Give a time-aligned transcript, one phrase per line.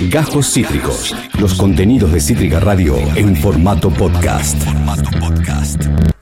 [0.00, 1.14] Gajos Cítricos.
[1.40, 4.56] Los contenidos de Cítrica Radio en formato podcast.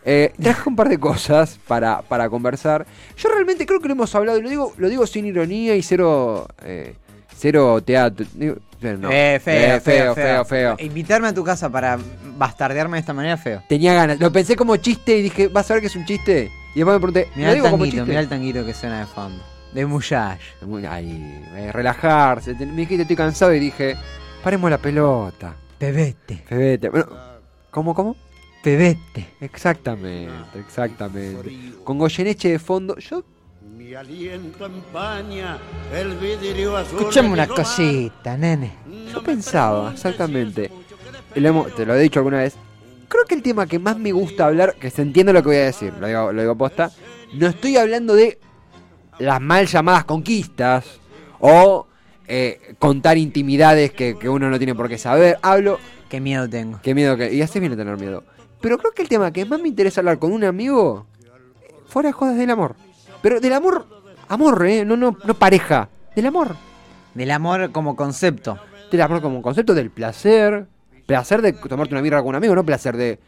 [0.04, 2.86] Eh, traje un par de cosas para, para conversar.
[3.16, 5.82] Yo realmente creo que lo hemos hablado, y lo digo, lo digo sin ironía y
[5.82, 6.94] cero, eh,
[7.36, 8.24] cero teatro.
[8.38, 8.54] Eh,
[8.98, 9.10] no.
[9.10, 10.76] Eh, feo, Eh, feo, feo, feo.
[10.78, 11.98] Invitarme a tu casa para
[12.36, 13.62] bastardearme de esta manera, feo.
[13.68, 14.20] Tenía ganas.
[14.20, 16.50] Lo pensé como chiste y dije, ¿vas a ver que es un chiste?
[16.74, 18.08] Y después me pregunté, Mirá ¿lo el digo como tanguito, chiste?
[18.08, 19.42] mirá el tanguito que suena de fondo.
[19.74, 20.40] De Muyash.
[20.62, 22.54] Muy- Ay, eh, relajarse.
[22.54, 23.96] Me dijiste, estoy cansado y dije,
[24.42, 25.54] paremos la pelota.
[25.78, 26.88] Pebete, Febete.
[26.88, 27.08] Bueno,
[27.70, 28.16] ¿cómo, cómo?
[28.62, 29.26] pebete.
[29.42, 31.72] Exactamente, exactamente.
[31.84, 33.22] Con Goyeneche de fondo, yo
[33.76, 35.58] Mi aliento empaña
[35.92, 37.00] el vidrio azul.
[37.00, 38.72] Escuchame una cosita, nene.
[39.12, 40.70] Yo pensaba, exactamente.
[41.34, 42.54] y lo hemos- te lo he dicho alguna vez.
[43.08, 45.56] Creo que el tema que más me gusta hablar, que se entiende lo que voy
[45.56, 46.90] a decir, lo digo, lo digo posta,
[47.34, 48.38] no estoy hablando de
[49.18, 50.84] las mal llamadas conquistas
[51.40, 51.86] o
[52.26, 55.38] eh, contar intimidades que, que uno no tiene por qué saber.
[55.42, 55.78] Hablo,
[56.08, 56.78] Qué miedo tengo.
[56.82, 57.32] qué miedo que.
[57.32, 58.22] Y así viene tener miedo.
[58.60, 61.06] Pero creo que el tema que más me interesa hablar con un amigo,
[61.86, 62.76] fuera de jodas del amor.
[63.20, 63.86] Pero del amor,
[64.28, 64.84] amor, ¿eh?
[64.84, 65.88] No, no, no pareja.
[66.14, 66.56] Del amor.
[67.14, 68.58] Del amor como concepto.
[68.90, 70.66] Del amor como concepto del placer.
[71.06, 73.18] Placer de tomarte una birra con un amigo, no placer de,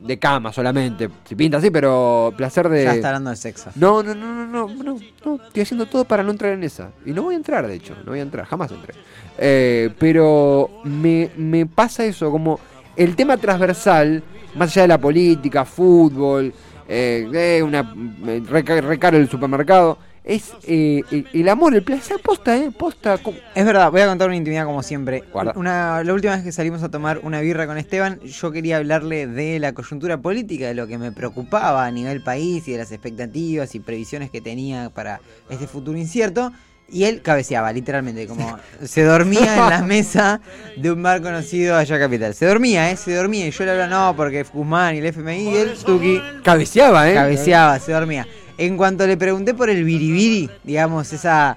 [0.00, 1.08] de cama solamente.
[1.24, 2.84] Si pinta así, pero placer de.
[2.84, 3.70] Ya está hablando de sexo.
[3.74, 6.90] No, no, no, no, no, no, no, estoy haciendo todo para no entrar en esa.
[7.04, 8.94] Y no voy a entrar, de hecho, no voy a entrar, jamás entré.
[9.38, 12.58] Eh, pero me, me pasa eso, como
[12.96, 14.22] el tema transversal,
[14.56, 16.52] más allá de la política, fútbol,
[16.88, 17.94] eh, eh, una,
[18.26, 19.96] eh, re, ca- re caro el supermercado,
[20.34, 22.70] es eh, el, el amor, el placer, posta, ¿eh?
[22.70, 23.18] Posta.
[23.18, 25.24] como- Es verdad, voy a contar una intimidad como siempre.
[25.32, 25.52] Guarda.
[25.56, 29.26] Una, la última vez que salimos a tomar una birra con Esteban, yo quería hablarle
[29.26, 32.92] de la coyuntura política, de lo que me preocupaba a nivel país y de las
[32.92, 36.52] expectativas y previsiones que tenía para este futuro incierto.
[36.92, 40.40] Y él cabeceaba, literalmente, como se dormía en la mesa
[40.76, 42.34] de un bar conocido allá capital.
[42.34, 42.96] Se dormía, ¿eh?
[42.96, 43.46] Se dormía.
[43.46, 47.14] Y yo le hablaba, no, porque Guzmán y el FMI y él, Tuki, Cabeceaba, ¿eh?
[47.14, 48.26] cabeceaba, se dormía.
[48.60, 51.56] En cuanto le pregunté por el biribiri, digamos, esa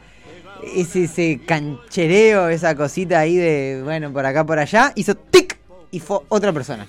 [0.74, 5.58] ese, ese canchereo, esa cosita ahí de, bueno, por acá, por allá, hizo tic
[5.92, 6.88] y fue otra persona.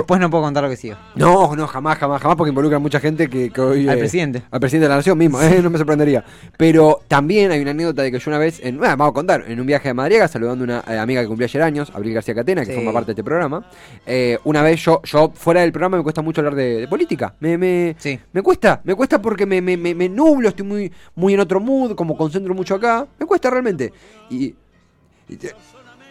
[0.00, 0.96] Después no puedo contar lo que sigo.
[1.14, 3.88] No, no, jamás, jamás, jamás, porque involucra a mucha gente que, que hoy...
[3.88, 4.42] Al eh, presidente.
[4.50, 6.24] Al presidente de la nación mismo, eh, no me sorprendería.
[6.56, 9.44] Pero también hay una anécdota de que yo una vez, en, bueno, vamos a contar,
[9.46, 12.14] en un viaje a Madriaga, saludando a una eh, amiga que cumplía ayer años, Abril
[12.14, 12.74] García Catena, que Sí.
[12.76, 13.64] forma parte de este programa,
[14.06, 17.34] eh, una vez yo, yo fuera del programa me cuesta mucho hablar de, de política.
[17.40, 18.18] Me, me, Sí.
[18.32, 21.60] me cuesta, me cuesta porque me, me, me, me nublo, estoy muy, muy en otro
[21.60, 23.06] mood, como concentro mucho acá.
[23.18, 23.92] Me cuesta realmente.
[24.30, 24.54] Y,
[25.28, 25.54] y te-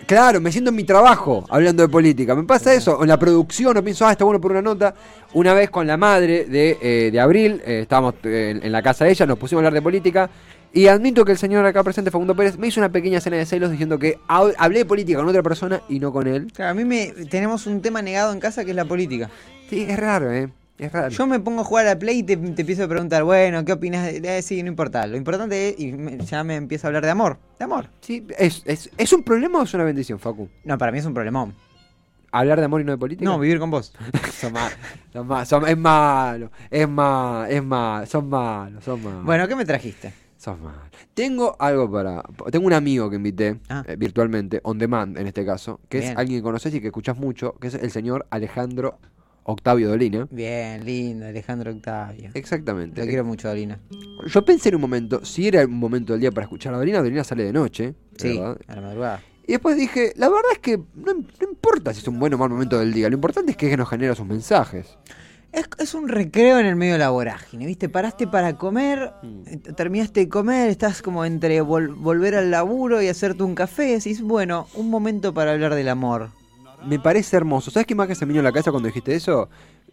[0.07, 2.35] Claro, me siento en mi trabajo hablando de política.
[2.35, 4.93] Me pasa eso, en la producción, no pienso, ah, está bueno por una nota.
[5.33, 9.05] Una vez con la madre de, eh, de Abril, eh, estábamos eh, en, la casa
[9.05, 10.29] de ella, nos pusimos a hablar de política.
[10.73, 13.45] Y admito que el señor acá presente, Facundo Pérez, me hizo una pequeña escena de
[13.45, 16.47] celos diciendo que hab- hablé de política con otra persona y no con él.
[16.51, 19.29] Claro, a mí me tenemos un tema negado en casa que es la política.
[19.69, 20.49] Sí, es raro, ¿eh?
[20.77, 21.09] Es raro.
[21.09, 23.63] Yo me pongo a jugar a la Play y te, te empiezo a preguntar, bueno,
[23.63, 24.05] ¿qué opinas?
[24.05, 24.37] De...
[24.37, 25.05] Eh, sí, no importa.
[25.07, 27.37] Lo importante es, y me- ya me empiezo a hablar de amor.
[27.59, 27.89] De amor.
[28.01, 30.49] Sí, es, es, ¿Es un problema o es una bendición, Facu?
[30.63, 31.53] No, para mí es un problemón.
[32.31, 33.29] ¿Hablar de amor y no de política?
[33.29, 33.93] No, vivir con vos.
[34.39, 34.75] son malos,
[35.13, 39.23] son malos, son- es malo, es malo, es malo, son malos, son malos.
[39.25, 40.11] Bueno, ¿qué me trajiste?
[40.37, 40.73] Sos mal.
[41.13, 42.23] Tengo algo para.
[42.51, 43.83] Tengo un amigo que invité Ah.
[43.87, 47.15] eh, virtualmente, on demand en este caso, que es alguien que conoces y que escuchas
[47.15, 48.97] mucho, que es el señor Alejandro
[49.45, 50.27] Octavio Dolina.
[50.31, 52.29] Bien, lindo, Alejandro Octavio.
[52.33, 53.01] Exactamente.
[53.01, 53.79] Lo quiero mucho, Dolina.
[54.25, 56.99] Yo pensé en un momento, si era un momento del día para escuchar a Dolina,
[56.99, 57.93] Dolina sale de noche.
[58.17, 58.57] Sí, ¿verdad?
[58.67, 59.21] a la madrugada.
[59.45, 62.37] Y después dije, la verdad es que no, no importa si es un buen o
[62.37, 64.97] mal momento del día, lo importante es que nos genera sus mensajes.
[65.51, 67.87] Es, es un recreo en el medio de la vorágine, ¿viste?
[67.89, 69.11] Paraste para comer,
[69.45, 73.83] eh, terminaste de comer, estás como entre vol- volver al laburo y hacerte un café.
[73.83, 76.29] Decís, bueno, un momento para hablar del amor.
[76.85, 77.71] Me parece hermoso.
[77.71, 79.49] ¿Sabes qué imagen se me vino a la cabeza cuando dijiste eso?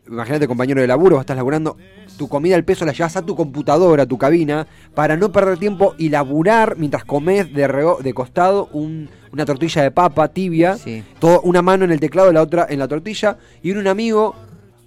[0.08, 1.76] Imagínate, compañero de laburo, estás laburando,
[2.16, 5.58] tu comida al peso la llevas a tu computadora, a tu cabina, para no perder
[5.58, 10.76] tiempo y laburar mientras comes de, reo- de costado un- una tortilla de papa tibia,
[10.78, 11.04] Sí.
[11.20, 14.34] todo, una mano en el teclado, la otra en la tortilla, y un amigo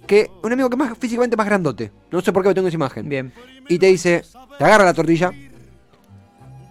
[0.06, 3.08] que, un amigo que más físicamente más grandote, no sé por qué tengo esa imagen,
[3.08, 3.32] Bien.
[3.68, 4.24] y te dice,
[4.58, 5.30] te agarra la tortilla,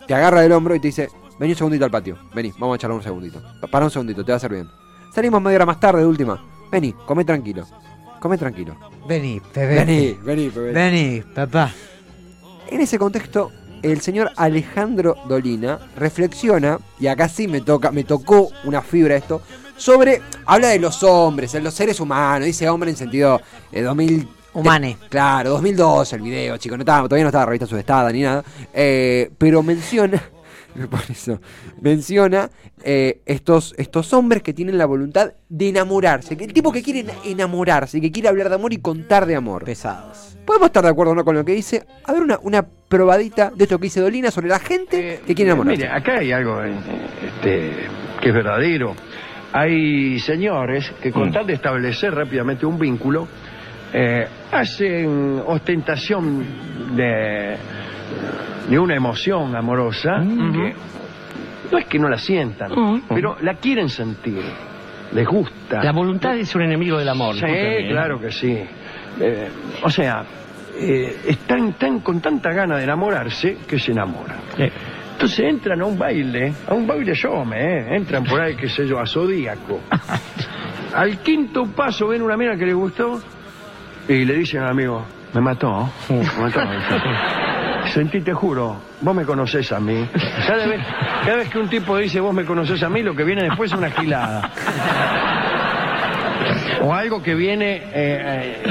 [0.05, 1.07] te agarra del hombro y te dice,
[1.39, 4.23] vení un segundito al patio, vení, vamos a charlar un segundito, Pa- para un segundito,
[4.23, 4.67] te va a hacer bien.
[5.13, 7.67] Salimos media hora más tarde de última, vení, come tranquilo,
[8.19, 8.75] come tranquilo.
[9.07, 9.85] Vení, bebé.
[9.85, 10.71] Vení, vení, bebé.
[10.71, 11.71] Vení, papá.
[12.67, 13.51] En ese contexto,
[13.83, 19.43] el señor Alejandro Dolina reflexiona, y acá sí me toca, me tocó una fibra esto,
[19.77, 23.39] sobre, habla de los hombres, de los seres humanos, dice hombre en sentido
[23.71, 24.27] eh, 2000...
[24.55, 24.97] Humane.
[25.09, 28.43] Claro, 2012 el video, chico, no estaba, todavía no estaba revista subestada ni nada,
[28.73, 30.21] eh, pero menciona
[30.89, 31.39] por eso,
[31.81, 32.49] menciona
[32.83, 37.05] eh, estos, estos hombres que tienen la voluntad de enamorarse, que el tipo que quiere
[37.25, 39.63] enamorarse, que quiere hablar de amor y contar de amor.
[39.65, 40.37] Pesados.
[40.45, 41.83] Podemos estar de acuerdo o no con lo que dice.
[42.05, 45.51] A ver una, una probadita de esto que dice Dolina sobre la gente que quiere
[45.51, 45.83] enamorarse.
[45.83, 46.75] Mire, acá hay algo eh,
[47.25, 47.71] este,
[48.21, 48.95] que es verdadero.
[49.53, 53.27] Hay señores que con tal de establecer rápidamente un vínculo,
[53.93, 56.43] eh, hacen ostentación
[56.95, 57.55] de,
[58.69, 60.75] de una emoción amorosa que
[61.71, 62.71] no es que no la sientan,
[63.09, 64.43] pero la quieren sentir,
[65.11, 65.83] les gusta.
[65.83, 67.35] La voluntad es un enemigo del amor.
[67.35, 67.89] Sí, justamente.
[67.89, 68.57] claro que sí.
[69.19, 69.49] Eh,
[69.83, 70.23] o sea,
[70.75, 74.39] eh, están tan, con tanta gana de enamorarse que se enamoran.
[74.55, 74.63] Sí.
[75.13, 77.95] Entonces entran a un baile, a un baile yo, ¿eh?
[77.95, 79.79] entran por ahí, qué sé yo, a Zodíaco.
[80.95, 83.21] Al quinto paso ven una mina que le gustó
[84.07, 86.59] y le dicen al amigo, me mató, me mató.
[87.93, 90.07] Sentí, te juro, vos me conocés a mí.
[90.47, 90.81] Cada vez,
[91.25, 93.71] cada vez que un tipo dice vos me conocés a mí, lo que viene después
[93.71, 94.51] es una gilada.
[96.81, 98.63] O algo que viene eh, eh,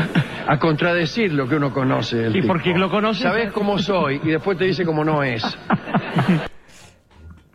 [0.46, 2.16] a contradecir lo que uno conoce.
[2.16, 2.48] del Y tipo.
[2.48, 5.42] porque lo conoces- Sabés cómo soy y después te dice cómo no es.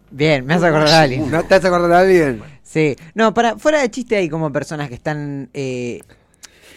[0.09, 1.29] Bien, me hace acordar a alguien.
[1.29, 2.43] ¿No te has acordado de alguien?
[2.63, 2.95] Sí.
[3.13, 6.01] No, para, fuera de chiste hay como personas que están eh,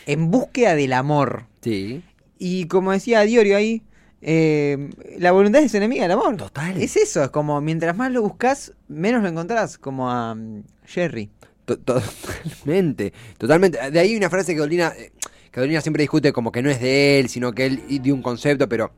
[0.07, 1.45] en búsqueda del amor.
[1.63, 2.03] Sí.
[2.39, 3.83] Y como decía Diorio ahí,
[4.23, 6.37] eh, la voluntad es enemiga del amor.
[6.37, 6.81] Total.
[6.81, 11.31] Es eso, es como mientras más lo buscas, menos lo encontrás, como a mm, Jerry.
[11.65, 13.91] To- Totalmente, totalmente.
[13.91, 15.13] De ahí una frase que Dolina, eh,
[15.51, 18.23] que Dolina siempre discute como que no es de él, sino que él dio un
[18.23, 18.93] concepto, pero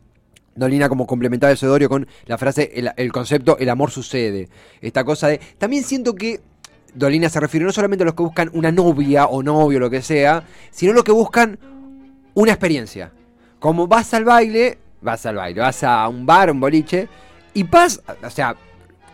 [0.54, 4.48] Dolina como complementaba eso de Dorio con la frase, el, el concepto, el amor sucede.
[4.80, 5.40] Esta cosa de...
[5.58, 6.40] También siento que
[6.94, 10.02] Dolina se refiere no solamente a los que buscan una novia o novio, lo que
[10.02, 11.58] sea, sino los que buscan
[12.34, 13.12] una experiencia.
[13.58, 17.08] Como vas al baile, vas al baile, vas a un bar, un boliche,
[17.54, 18.56] y vas, o sea,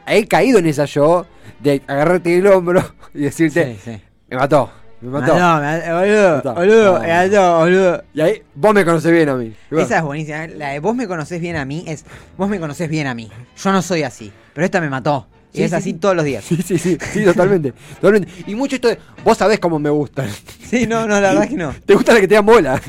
[0.06, 1.26] he caído en esa yo
[1.60, 2.82] de agarrarte el hombro
[3.14, 4.02] y decirte, Sí, sí.
[4.28, 4.70] me mató,
[5.00, 5.32] me mató.
[5.34, 6.54] Ah, no, me- boludo, Mató.
[6.54, 7.00] boludo, No.
[7.00, 8.04] me mató, boludo.
[8.14, 9.54] Y ahí vos me conocés bien a mí.
[9.70, 10.46] Esa es buenísima.
[10.48, 12.04] La de vos me conocés bien a mí es
[12.36, 13.30] vos me conocés bien a mí.
[13.56, 15.26] Yo no soy así, pero esta me mató.
[15.52, 15.94] Y es sí, así sí.
[15.94, 16.44] todos los días.
[16.48, 18.28] Sí, sí, sí, sí, totalmente, totalmente.
[18.46, 20.28] Y mucho esto de, vos sabés cómo me gustan.
[20.68, 21.74] Sí, no, no, la verdad que no.
[21.86, 22.80] Te gusta la que te dan bola.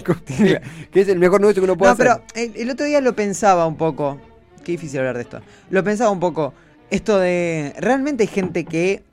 [0.92, 2.52] que es el mejor negocio que uno puede No, pero hacer.
[2.56, 4.20] el, el otro día lo pensaba un poco.
[4.64, 5.42] Qué difícil hablar de esto.
[5.70, 6.54] Lo pensaba un poco.
[6.92, 7.74] Esto de.
[7.78, 9.04] Realmente hay gente que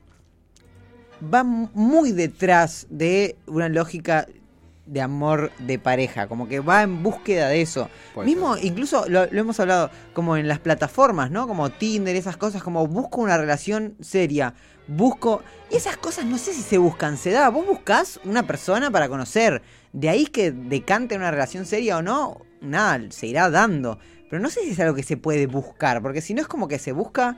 [1.33, 4.27] va muy detrás de una lógica
[4.87, 6.27] de amor de pareja.
[6.27, 7.89] Como que va en búsqueda de eso.
[8.13, 11.47] Puede Mismo, incluso lo, lo hemos hablado como en las plataformas, ¿no?
[11.47, 12.63] Como Tinder, esas cosas.
[12.63, 14.53] Como busco una relación seria.
[14.87, 15.43] Busco.
[15.69, 17.49] Y esas cosas no sé si se buscan, se da.
[17.49, 19.61] Vos buscás una persona para conocer.
[19.93, 23.99] De ahí que decante una relación seria o no, nada, se irá dando.
[24.29, 26.67] Pero no sé si es algo que se puede buscar, porque si no es como
[26.67, 27.37] que se busca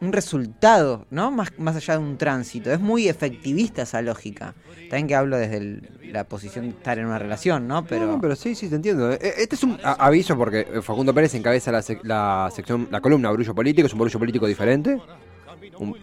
[0.00, 1.30] un resultado, ¿no?
[1.30, 2.70] Más, más allá de un tránsito.
[2.72, 4.54] Es muy efectivista esa lógica.
[4.90, 7.84] También que hablo desde el- la posición de estar en una relación, ¿no?
[7.86, 9.10] Pero, No, pero sí, sí, te entiendo.
[9.12, 13.00] Eh, Este es un aviso porque eh, Facundo Pérez encabeza la, sec- la sección, la
[13.00, 15.00] columna Barullo Político, es un barullo político diferente.
[15.78, 15.96] Un-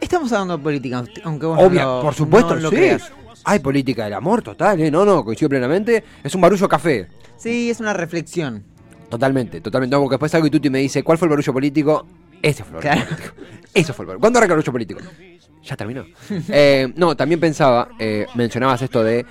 [0.00, 2.76] estamos hablando de política, aunque vos no Obvia, lo- por supuesto, no lo sí.
[2.76, 3.12] creas.
[3.44, 4.90] Hay política del amor total, ¿eh?
[4.90, 6.02] No, no, coincido plenamente.
[6.24, 7.08] Es un barullo café.
[7.36, 8.64] Sí, es una reflexión.
[9.08, 9.94] Totalmente, totalmente.
[9.94, 12.06] No, porque después algo y tú me dice, ¿cuál fue el barullo político?
[12.42, 13.16] Ese fue el barullo Claro.
[13.16, 13.34] político.
[13.74, 14.20] Eso fue el barullo.
[14.20, 15.00] ¿Cuándo arranca el barullo político?
[15.64, 16.04] Ya terminó.
[16.48, 19.26] Eh, no, también pensaba, eh, mencionabas esto de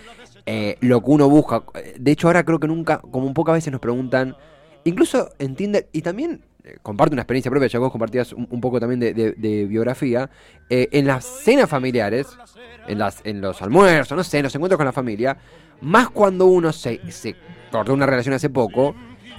[0.46, 1.63] eh, lo que uno busca.
[1.98, 4.36] De hecho, ahora creo que nunca, como un pocas veces nos preguntan,
[4.84, 8.62] incluso en Tinder, y también eh, comparto una experiencia propia, ya vos compartías un, un
[8.62, 10.29] poco también de, de- de biografía,
[10.70, 12.27] eh, en las cenas familiares,
[12.88, 15.38] en, las, en los almuerzos, no sé, en los encuentros con la familia,
[15.82, 17.36] más cuando uno se, se
[17.72, 18.96] cortó una relación hace poco,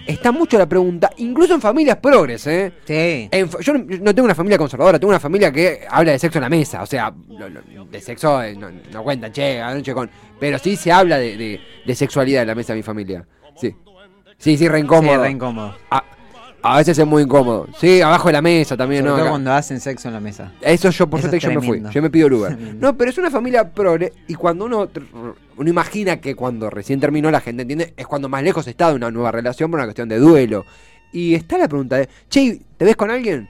[0.08, 2.72] está mucho la pregunta, incluso en familias progres, ¿eh?
[2.84, 3.28] Sí.
[3.30, 6.38] En yo no, no tengo una familia conservadora, tengo una familia que habla de sexo
[6.38, 6.82] en la mesa.
[6.82, 10.10] O sea, lo- lo- de sexo eh, no, no cuentan, che, anoche con.
[10.40, 13.24] Pero sí se habla de, de- de sexualidad en la mesa de mi familia.
[13.56, 13.74] Sí.
[14.38, 15.14] Sí, sí, re incómodo.
[15.16, 15.76] Sí, re incómodo.
[15.90, 16.02] A,
[16.62, 17.68] a veces es muy incómodo.
[17.78, 19.14] Sí, abajo de la mesa también, Sobre ¿no?
[19.16, 19.30] todo Acá.
[19.30, 20.52] cuando hacen sexo en la mesa.
[20.60, 21.82] Eso yo, por Eso suerte, yo me fui.
[21.90, 22.28] Yo me pido.
[22.46, 22.74] Tremendo.
[22.80, 24.12] No, pero es una familia progre.
[24.26, 24.88] Y cuando uno,
[25.56, 28.96] uno imagina que cuando recién terminó, la gente entiende, es cuando más lejos está de
[28.96, 30.64] una nueva relación por una cuestión de duelo.
[31.12, 33.48] Y está la pregunta de, che, ¿te ves con alguien?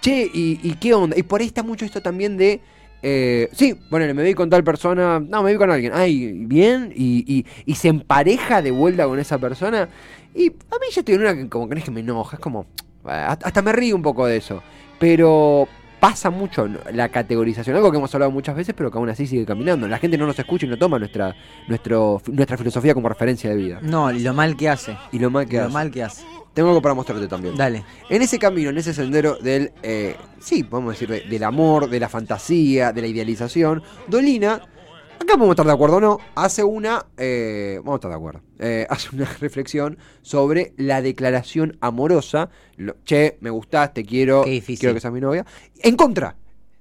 [0.00, 1.16] Che, ¿y, y qué onda?
[1.16, 2.60] Y por ahí está mucho esto también de.
[3.02, 5.20] Eh, sí, bueno, me vi con tal persona.
[5.20, 5.92] No, me vi con alguien.
[5.94, 6.92] Ay, bien.
[6.94, 9.88] Y, y, y se empareja de vuelta con esa persona.
[10.34, 12.36] Y a mí ya estoy en una que como que no es que me enoja.
[12.36, 12.66] Es como.
[13.04, 14.62] ah, Hasta me río un poco de eso.
[14.98, 15.68] Pero
[16.00, 19.44] pasa mucho la categorización, algo que hemos hablado muchas veces, pero que aún así sigue
[19.44, 19.88] caminando.
[19.88, 21.34] La gente no nos escucha y no toma nuestra,
[21.66, 23.78] nuestro, nuestra filosofía como referencia de vida.
[23.82, 24.96] No, y lo mal que hace.
[25.12, 25.72] Y lo mal que Lo hace.
[25.72, 26.24] mal que hace.
[26.58, 27.54] Tengo algo para mostrarte también.
[27.56, 27.84] Dale.
[28.10, 31.88] En ese camino, en ese sendero del, eh, sí, vamos a decir, de- del amor,
[31.88, 36.64] de la fantasía, de la idealización, Dolina, acá podemos estar de acuerdo o no, hace
[36.64, 42.50] una, eh, vamos a estar de acuerdo, eh, hace una reflexión sobre la declaración amorosa,
[42.76, 45.46] lo- che, me gustás, te quiero, quiero que seas mi novia,
[45.80, 46.34] en contra.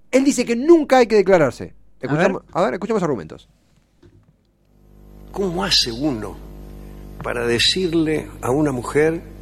[0.10, 1.76] Él dice que nunca hay que declararse.
[2.02, 2.52] Escuchamos, ver.
[2.54, 3.48] a ver, escuchemos argumentos.
[5.32, 6.36] ¿Cómo hace uno
[7.22, 9.37] para decirle a una mujer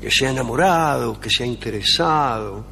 [0.00, 2.64] que se ha enamorado, que se ha interesado?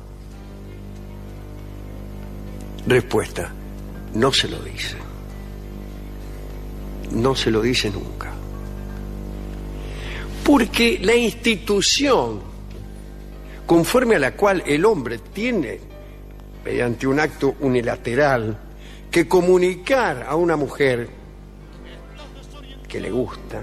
[2.87, 3.51] Respuesta,
[4.15, 4.97] no se lo dice.
[7.13, 8.33] No se lo dice nunca.
[10.45, 12.55] Porque la institución
[13.67, 15.81] conforme a la cual el hombre tiene,
[16.65, 18.57] mediante un acto unilateral,
[19.11, 21.09] que comunicar a una mujer
[22.89, 23.63] que le gusta,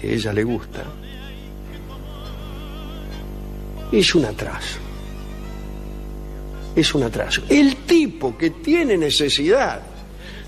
[0.00, 0.84] que ella le gusta,
[3.92, 4.78] es un atraso.
[6.74, 7.42] Es un atraso.
[7.48, 9.80] El tipo que tiene necesidad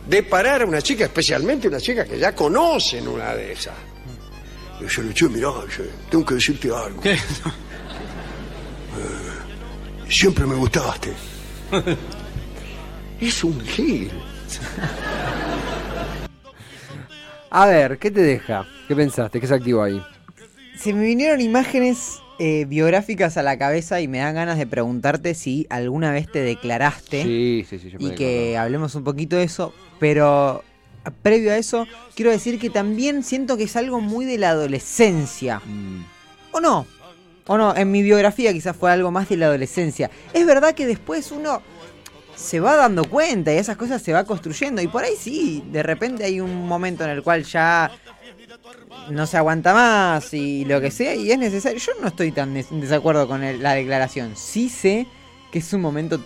[0.07, 3.75] de parar a una chica, especialmente una chica que ya conocen una de esas.
[4.80, 7.02] Y yo le digo, mirá, yo tengo que decirte algo.
[9.00, 11.12] Eh, siempre me gustaste.
[13.21, 14.11] es un gil.
[17.50, 18.66] A ver, ¿qué te deja?
[18.88, 19.40] ¿Qué pensaste?
[19.40, 20.02] ¿Qué se activó ahí?
[20.76, 25.35] Se me vinieron imágenes eh, biográficas a la cabeza y me dan ganas de preguntarte
[25.35, 27.90] si alguna vez te declaraste Sí, sí, sí.
[27.90, 30.62] yo me y que hablemos un poquito de eso, pero
[31.23, 35.61] previo a eso quiero decir que también siento que es algo muy de la adolescencia.
[35.64, 36.04] Mm.
[36.52, 36.87] ¿O no?
[37.47, 37.75] ¿O no?
[37.76, 40.11] En mi biografía quizás fue algo más de la adolescencia.
[40.33, 41.62] Es verdad que después uno
[42.35, 44.80] se va dando cuenta y esas cosas se va construyendo.
[44.80, 47.90] Y por ahí sí, de repente hay un momento en el cual ya
[49.10, 51.78] no se aguanta más y lo que sea y es necesario.
[51.78, 54.32] Yo no estoy tan en desacuerdo con la declaración.
[54.36, 55.06] Sí sé
[55.52, 56.20] que es un momento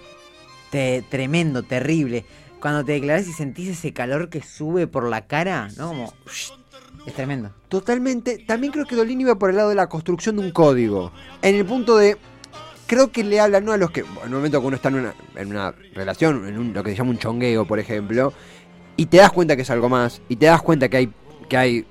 [0.71, 2.25] te- tremendo, terrible.
[2.61, 5.89] Cuando te declaras y sentís ese calor que sube por la cara, ¿no?
[5.89, 6.15] Como...
[7.07, 7.51] Es tremendo.
[7.69, 8.39] Totalmente.
[8.47, 11.11] También creo que Dolini iba por el lado de la construcción de un código.
[11.43, 12.17] En el punto de.
[12.87, 14.01] Creo que le habla no a los que.
[14.01, 16.91] En el momento que uno está en una, en una relación, en un- lo que
[16.93, 18.33] se llama un chongueo, por ejemplo,
[18.97, 21.11] y te das cuenta que es algo más, y te das cuenta que hay.
[21.49, 21.87] que hay.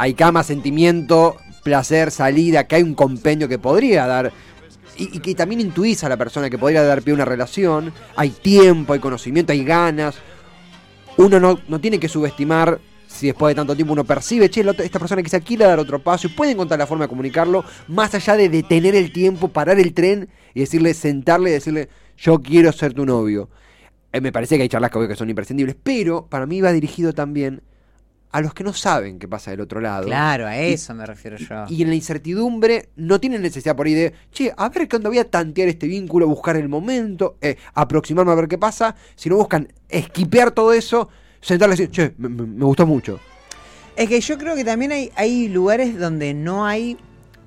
[0.00, 4.32] Hay cama, sentimiento, placer, salida, que hay un compendio que podría dar.
[4.96, 7.92] Y, que también intuís a la persona que podría dar pie a una relación.
[8.16, 10.16] Hay tiempo, hay conocimiento, hay ganas.
[11.18, 14.98] Uno no, no tiene que subestimar si después de tanto tiempo uno percibe, che, esta
[14.98, 18.36] persona quizá quiera dar otro paso y puede encontrar la forma de comunicarlo, más allá
[18.36, 22.94] de detener el tiempo, parar el tren y decirle, sentarle y decirle, yo quiero ser
[22.94, 23.50] tu novio.
[24.14, 27.62] Eh, me parece que hay charlas que son imprescindibles, pero para mí va dirigido también
[28.32, 30.04] a los que no saben qué pasa del otro lado.
[30.06, 31.64] Claro, a eso me refiero yo.
[31.68, 35.08] Y en la incertidumbre no tienen necesidad por ahí de, che, a ver qué onda,
[35.08, 39.36] voy a tantear este vínculo, buscar el momento, eh, aproximarme a ver qué pasa, sino
[39.36, 41.08] buscan esquipear todo eso,
[41.40, 43.18] sentarle y decir, che, me, me- me gustó mucho.
[43.96, 46.96] Es que yo creo que también hay, hay lugares donde no hay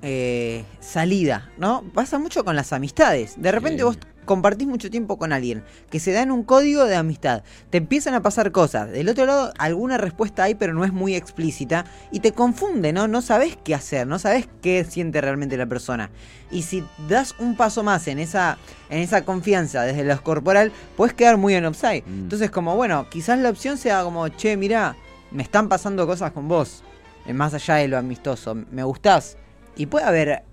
[0.02, 1.82] eh, salida, ¿no?
[1.94, 3.34] Pasa mucho con las amistades.
[3.40, 3.84] De repente Sí.
[3.84, 7.42] vos compartís mucho tiempo con alguien que se da en un código de amistad.
[7.70, 8.90] Te empiezan a pasar cosas.
[8.90, 11.84] Del otro lado, alguna respuesta hay, pero no es muy explícita.
[12.10, 13.08] Y te confunde, ¿no?
[13.08, 16.10] No sabes qué hacer, no sabes qué siente realmente la persona.
[16.50, 18.58] Y si das un paso más en esa,
[18.90, 22.04] en esa confianza desde lo corporal, puedes quedar muy en offside.
[22.06, 22.22] Mm.
[22.24, 24.96] Entonces, como, bueno, quizás la opción sea como, che, mira,
[25.30, 26.82] me están pasando cosas con vos.
[27.26, 28.54] eh, Más allá de lo amistoso.
[28.54, 29.36] Me gustás.
[29.76, 30.44] Y puede haber.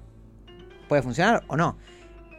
[0.90, 1.78] Puede funcionar o no.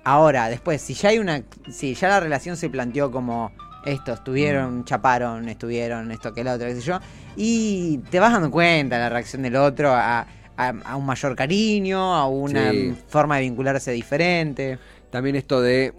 [0.04, 1.42] Ahora, después, si ya hay una.
[1.70, 3.52] Si ya la relación se planteó como.
[3.84, 7.00] Esto, estuvieron, chaparon, estuvieron, esto que lo otro, qué sé yo.
[7.34, 10.20] Y te vas dando cuenta la reacción del otro a,
[10.56, 12.94] a- a un mayor cariño, a una Sí.
[13.08, 14.78] forma de vincularse diferente.
[15.10, 15.92] También esto de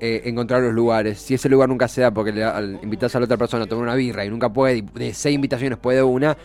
[0.00, 1.20] eh, encontrar los lugares.
[1.20, 3.66] Si ese lugar nunca se da porque le al- invitas a la otra persona a
[3.68, 6.36] tomar una birra y nunca puede, y de seis invitaciones puede una,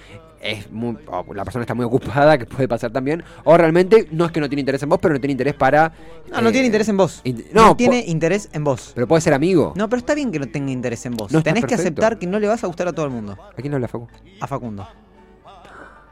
[0.43, 3.23] es muy, o la persona está muy ocupada, que puede pasar también.
[3.45, 5.93] O realmente no es que no tiene interés en vos, pero no tiene interés para.
[6.31, 7.21] No, no eh, tiene interés en vos.
[7.53, 8.91] no, no, tiene interés en vos.
[8.93, 9.73] Pero puede ser amigo.
[9.75, 11.31] No, pero está bien que no tenga interés en vos.
[11.31, 13.37] No, Tenés que aceptar que no le vas a gustar a todo el mundo.
[13.39, 14.07] ¿A quién habla, Facu?
[14.41, 14.87] A Facundo.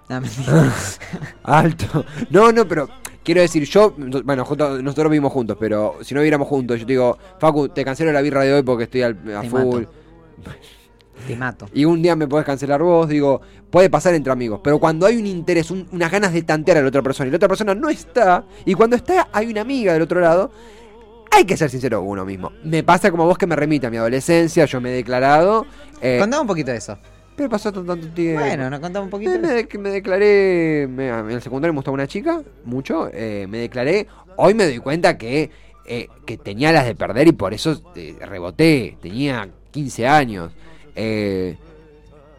[0.09, 0.21] No.
[1.43, 2.05] Alto.
[2.29, 2.89] No, no, pero
[3.23, 6.93] quiero decir, yo, bueno, junto- nosotros vivimos juntos, pero si no viviéramos juntos, yo te
[6.93, 9.59] digo, Facu, te cancelo la birra de hoy porque estoy al, a Te full.
[9.81, 9.91] mato.
[11.27, 11.67] Te mato.
[11.73, 15.17] Y un día me podés cancelar vos, digo, puede pasar entre amigos, pero cuando hay
[15.17, 17.73] un interés, un- unas ganas de tantear a la otra persona y la otra persona
[17.75, 20.51] no está, y cuando está hay una amiga del otro lado,
[21.31, 22.51] hay que ser sincero con uno mismo.
[22.63, 25.65] Me pasa como vos que me remite a mi adolescencia, yo me he declarado.
[26.01, 26.97] eh, Contame un poquito de eso.
[27.35, 28.41] pero pasó tanto, tanto tiempo.
[28.41, 29.31] Bueno, nos contamos un poquito.
[29.33, 34.07] Eh, me declaré, me- en el secundario me gustaba una chica, mucho, eh, me declaré,
[34.35, 35.49] hoy me doy cuenta que,
[35.85, 40.51] eh, que tenía las de perder y por eso eh, reboté, tenía 15 años.
[40.95, 41.57] Eh,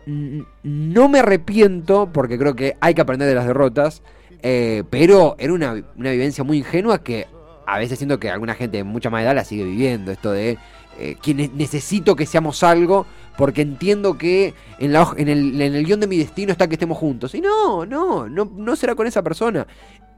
[0.07, 4.03] no me arrepiento porque creo que hay que aprender de las derrotas,
[4.43, 7.27] eh, pero era una, una vivencia muy ingenua que
[7.67, 10.59] a veces siento que alguna gente de mucha más edad la sigue viviendo, esto de
[10.99, 13.07] eh, que ne- necesito que seamos algo
[13.39, 16.99] porque entiendo que en, en, el, en el guion de mi destino está que estemos
[16.99, 17.35] juntos.
[17.35, 19.67] Y no, no, no, no será con esa persona.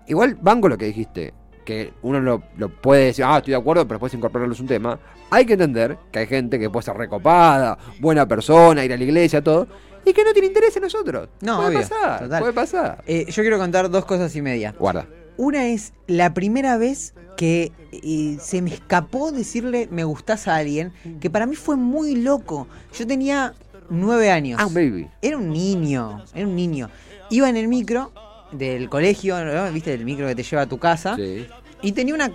[0.09, 1.33] Igual banco lo que dijiste,
[1.65, 4.67] que uno lo, lo puede decir, ah, estoy de acuerdo, pero después incorporarlo es un
[4.67, 4.99] tema.
[5.31, 9.05] Hay que entender que hay gente que puede ser recopada, buena persona, ir a la
[9.05, 9.67] iglesia, todo,
[10.05, 11.29] y que no tiene interés en nosotros.
[11.41, 12.41] No, puede obvio, pasar, total.
[12.41, 13.05] puede pasar.
[13.07, 14.75] Eh, yo quiero contar dos cosas y media.
[14.79, 15.07] Guarda.
[15.37, 20.93] Una es la primera vez que eh, se me escapó decirle me gustás a alguien,
[21.21, 22.69] que para mí fue muy loco.
[22.97, 23.55] Yo tenía
[23.91, 24.61] nueve años.
[24.63, 25.09] Ah, un baby.
[25.21, 26.89] Era un niño, era un niño.
[27.31, 28.13] Iba en el micro
[28.57, 29.71] del colegio, ¿no?
[29.73, 29.95] ¿viste?
[29.95, 31.17] El micro que te lleva a tu casa.
[31.17, 31.47] Sí.
[31.83, 32.31] Y tenía una,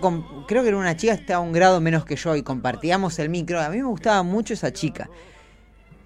[0.47, 3.29] creo que era una chica que estaba un grado menos que yo y compartíamos el
[3.29, 3.59] micro.
[3.59, 5.09] A mí me gustaba mucho esa chica.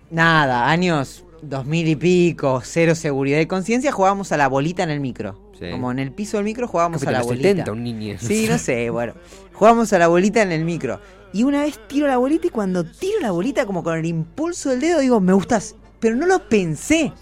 [0.09, 4.89] Nada, años dos mil y pico, cero seguridad y conciencia, jugábamos a la bolita en
[4.89, 5.39] el micro.
[5.59, 5.69] Sí.
[5.71, 7.49] Como en el piso del micro jugábamos a la bolita.
[7.49, 8.17] 70, un niño.
[8.19, 9.13] Sí, no sé, bueno.
[9.53, 10.99] Jugábamos a la bolita en el micro.
[11.33, 14.69] Y una vez tiro la bolita y cuando tiro la bolita como con el impulso
[14.69, 15.75] del dedo digo, me gustas.
[16.03, 17.13] Pero no lo pensé.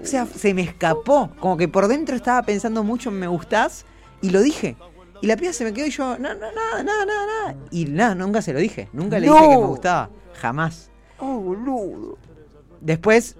[0.00, 1.30] O sea, se me escapó.
[1.40, 3.84] Como que por dentro estaba pensando mucho en me gustás
[4.22, 4.76] y lo dije.
[5.20, 7.56] Y la piba se me quedó y yo, no, no, nada, nada, nada, nada.
[7.72, 8.88] Y nada, nunca se lo dije.
[8.92, 9.34] Nunca le No.
[9.34, 10.10] dije que me gustaba.
[10.40, 10.92] Jamás.
[11.18, 12.18] Oh, boludo.
[12.80, 13.36] Después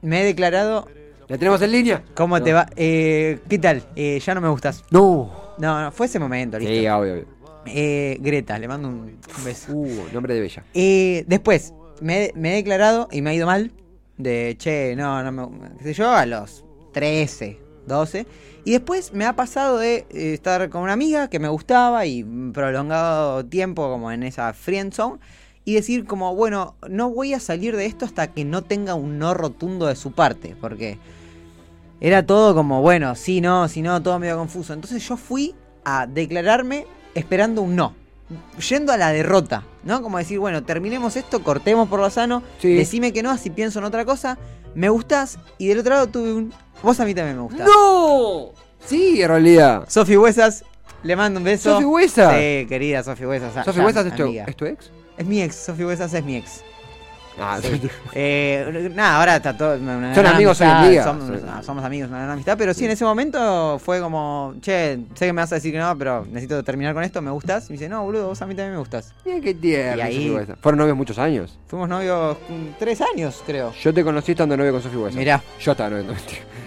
[0.00, 0.88] me he declarado,
[1.28, 2.02] ¿La tenemos en línea?
[2.16, 2.44] ¿cómo No.
[2.44, 2.66] te va?
[2.74, 3.84] Eh, ¿Qué tal?
[3.94, 4.84] Eh, ya no me gustas.
[4.90, 5.54] No.
[5.58, 6.74] No, no, fue ese momento, listo.
[6.74, 7.26] Sí, obvio, obvio.
[7.66, 9.72] Eh, Greta, le mando un, beso.
[9.72, 10.64] Uh, nombre de Bella.
[10.74, 13.70] Eh, después, me, me he declarado y me ha ido mal.
[14.22, 15.82] De, che, no, no me.
[15.82, 18.26] sé yo, a los 13, 12.
[18.64, 22.24] Y después me ha pasado de eh, estar con una amiga que me gustaba y
[22.52, 25.18] prolongado tiempo como en esa friend zone.
[25.64, 29.18] Y decir como, bueno, no voy a salir de esto hasta que no tenga un
[29.18, 30.56] no rotundo de su parte.
[30.60, 30.98] Porque
[32.00, 34.72] era todo como, bueno, sí, no, sí, no, todo medio confuso.
[34.72, 35.54] Entonces yo fui
[35.84, 38.01] a declararme esperando un no.
[38.68, 40.00] Yendo a la derrota, ¿no?
[40.02, 42.74] Como decir, bueno, terminemos esto, cortemos por lo sano, Sí.
[42.74, 44.38] decime que no, así pienso en otra cosa,
[44.74, 46.52] me gustás, y del otro lado tuve un...
[46.82, 47.66] Vos a mí también me gustás.
[47.68, 48.52] ¡No!
[48.84, 49.84] Sí, en realidad.
[49.88, 50.64] Sofi Huesas,
[51.02, 51.72] le mando un beso.
[51.74, 52.32] ¿Sofi Huesas?
[52.34, 53.64] Sí, querida Sofi Huesas.
[53.64, 54.90] ¿Sofi Huesas es tu, es tu ex?
[55.18, 56.64] Es mi ex, Sofi Huesas es mi ex.
[57.40, 57.80] Ah, Sí.
[58.14, 59.76] Eh, nada, ahora está todo.
[59.76, 61.04] una- Son amigos hoy en día.
[61.04, 61.46] Somos, Sí.
[61.64, 62.56] somos amigos, una gran amistad.
[62.58, 65.78] Pero sí, en ese momento fue como, che, sé que me vas a decir que
[65.78, 67.68] no, pero necesito terminar con esto, ¿me gustas?
[67.68, 69.14] Y me dice, no, boludo, vos a mí también me gustas.
[69.24, 69.96] Mira qué tierno.
[69.98, 70.46] Y ahí-.
[70.60, 71.58] Fueron novios muchos años.
[71.68, 72.36] Fuimos novios
[72.78, 73.72] tres años, creo.
[73.82, 75.18] Yo te conocí estando novio con Sofi Huesa.
[75.18, 75.42] Mirá.
[75.58, 76.14] Yo estaba novio,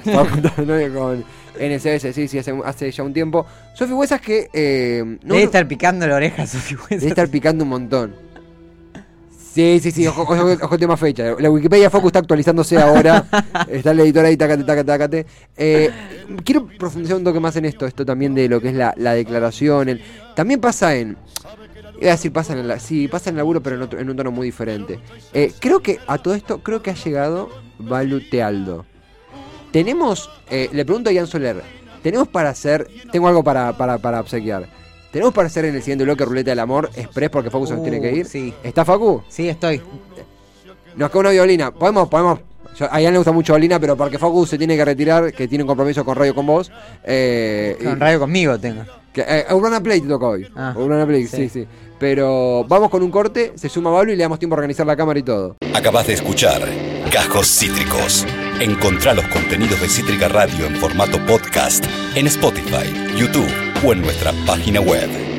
[0.66, 1.24] novio con
[1.60, 3.46] NCS, sí, sí, hace, hace ya un tiempo.
[3.76, 4.50] Sofi Huesas que...
[4.54, 6.90] Eh, no, Debe estar picando la oreja Sofi Huesas.
[7.00, 8.25] debe estar picando un montón.
[9.56, 11.34] Sí, sí, sí, ojo, ojo, ojo tema fecha.
[11.40, 13.26] La Wikipedia Focus está actualizándose ahora.
[13.70, 15.26] Está el editor ahí, tácate, tácate, tácate.
[15.56, 15.90] Eh,
[16.44, 19.14] quiero profundizar un toque más en esto, esto también de lo que es la, la
[19.14, 19.88] declaración.
[19.88, 20.02] el-
[20.36, 21.16] también pasa en.
[22.02, 24.10] Iba a decir, pasa en el, sí, pasa en el laburo, pero en, otro- en
[24.10, 25.00] un tono muy diferente.
[25.34, 28.86] Eh, creo que a todo esto, creo que ha llegado Balu Tealdo.
[29.72, 31.62] Tenemos, eh, le pregunto a Ian Soler,
[32.04, 34.68] tenemos para hacer, tengo algo para, para, para obsequiar.
[35.16, 37.80] Tenemos para hacer en el siguiente bloque Ruleta del Amor Express porque Facu se nos
[37.80, 38.26] Uh, tiene que ir.
[38.26, 38.54] sí.
[38.62, 39.24] ¿Está Facu?
[39.30, 39.82] Sí, estoy.
[40.98, 41.72] Nos queda una violina.
[41.72, 42.40] Podemos, podemos.
[42.78, 45.48] yo- a Ian le gusta mucho violina, pero porque Facu se tiene que retirar, que
[45.48, 46.70] tiene un compromiso con Radio con vos.
[47.06, 48.84] Eh, Con y- radio conmigo tengo.
[49.14, 50.48] que, eh, Urbana Play te toca hoy.
[50.54, 51.38] Ah, Urbana Play, sí.
[51.48, 51.50] sí.
[51.62, 54.86] sí, Pero vamos con un corte, se suma Balu y le damos tiempo a organizar
[54.86, 55.56] la cámara y todo.
[55.74, 56.62] Acabas de escuchar
[57.10, 58.26] Cajos Cítricos.
[58.60, 63.48] Encontrá los contenidos de Cítrica Radio en formato podcast en Spotify, YouTube
[63.86, 65.35] o en nuestra página web.